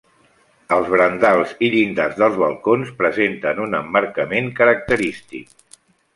Els 0.77 0.87
brancals 0.93 1.53
i 1.67 1.69
llindars 1.73 2.17
dels 2.21 2.39
balcons 2.45 2.91
presenten 3.03 3.63
un 3.67 3.79
emmarcament 3.83 4.51
característic. 4.63 5.55